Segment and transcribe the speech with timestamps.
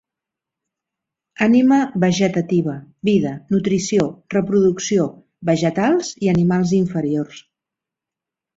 [1.47, 2.77] Ànima vegetativa:
[3.11, 5.07] vida, nutrició, reproducció;
[5.53, 7.47] vegetals i animals inferiors.